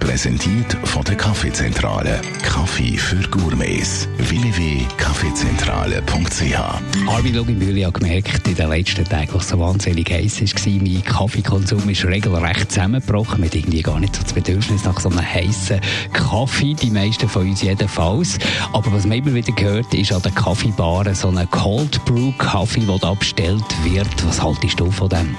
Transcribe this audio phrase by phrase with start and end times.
[0.00, 2.20] Präsentiert von der Kaffeezentrale.
[2.42, 4.08] Kaffee für Gourmets.
[4.18, 10.48] www.kaffeezentrale.ch Armin Luginbühl hat gemerkt, in den letzten Tagen, was so wahnsinnig heiß war,
[10.82, 13.40] mein Kaffeekonsum ist regelrecht zusammengebrochen.
[13.40, 15.80] Mit irgendwie gar nicht so das Bedürfnis nach so einem heißen
[16.12, 16.74] Kaffee.
[16.74, 18.38] Die meisten von uns jedenfalls.
[18.72, 22.86] Aber was man immer wieder hört, ist an den Kaffeebaren so ein Cold Brew Kaffee,
[22.86, 24.26] der da bestellt wird.
[24.26, 25.36] Was haltest du von dem?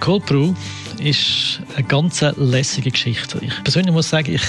[0.00, 0.52] Cold Brew
[1.02, 3.38] ist eine ganz lässige Geschichte.
[3.40, 4.42] Ich persönlich muss sagen, ich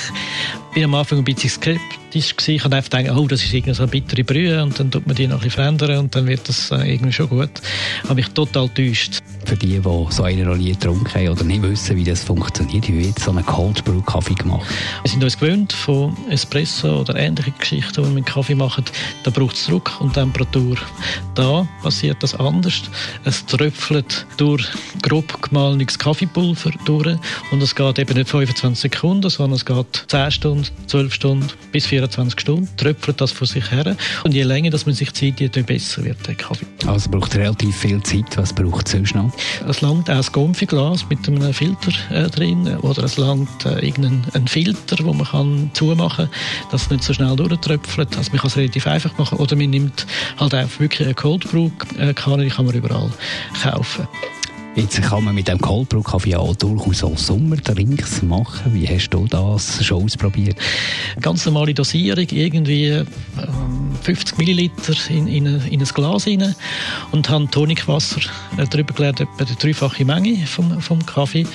[0.73, 2.55] bin am Anfang ein bisschen skeptisch gewesen.
[2.55, 5.05] Ich habe einfach gedacht, oh, das ist irgendwie so eine bittere Brühe und dann tut
[5.05, 7.51] man die noch ein bisschen verändern und dann wird das äh, irgendwie schon gut.
[8.03, 9.19] Habe mich total täuscht.
[9.45, 12.87] Für die, die so eine noch nie getrunken haben oder nicht wissen, wie das funktioniert,
[12.87, 14.65] wie wird so einen Cold Brew Kaffee gemacht?
[15.03, 18.85] Wir sind uns gewöhnt von Espresso oder ähnlichen Geschichten, die wir mit Kaffee machen.
[19.23, 20.77] Da braucht es Druck und Temperatur.
[21.35, 22.83] Da passiert das anders.
[23.25, 24.65] Es tröpfelt durch
[25.01, 27.17] grob gemahlenes Kaffeepulver durch
[27.51, 31.85] und es geht eben nicht 25 Sekunden, sondern es geht 10 Stunden, 12 Stunden bis
[31.85, 35.63] 24 Stunden, tröpfelt das vor sich her und je länger dass man sich Zeit desto
[35.63, 36.65] besser wird der Kaffee.
[36.87, 38.37] Also braucht relativ viel Zeit.
[38.37, 39.31] Was braucht es sonst noch?
[39.67, 44.47] Es langt auch ein Konfiglas mit einem Filter äh, drin oder es langt äh, irgendein
[44.47, 48.17] Filter, wo man kann zumachen kann, dass es nicht so schnell durchtröpfelt.
[48.17, 50.05] Also man kann es relativ einfach machen oder man nimmt
[50.37, 53.09] halt auch wirklich eine Cold Brew äh, Kanne, die kann man überall
[53.61, 54.07] kaufen.
[54.75, 58.73] Jetzt kann man mit dem Cold Brew Kaffee auch durchaus auch Sommerdrinks machen.
[58.73, 60.57] Wie hast du das schon ausprobiert?
[61.21, 63.05] Ganz normale Dosierung, irgendwie ähm,
[64.01, 66.55] 50 Milliliter in, in, in ein Glas rein
[67.11, 68.21] und habe Tonikwasser
[68.57, 71.45] äh, drüber gelegt, etwa die dreifache Menge vom, vom Kaffee.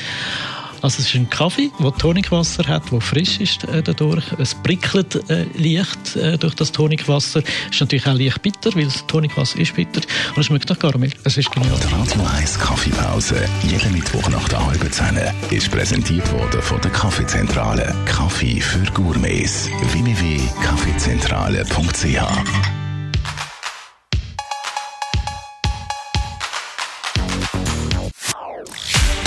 [0.83, 4.25] Also es ist ein Kaffee, der Tonikwasser hat, der frisch ist äh, dadurch.
[4.39, 7.41] Es prickelt äh, leicht äh, durch das Tonikwasser.
[7.41, 10.01] Es ist natürlich auch leicht bitter, weil das Tonikwasser ist bitter.
[10.35, 11.13] Und es schmeckt nach Karamell.
[11.25, 11.77] Es ist genial.
[11.81, 15.19] Die Radio 1 Kaffeepause, jeden Mittwoch nach der halben Zehn,
[15.51, 17.95] ist präsentiert worden von der Kaffeezentrale.
[18.07, 19.69] Kaffee für Gourmets.
[19.93, 22.68] www.kaffeezentrale.ch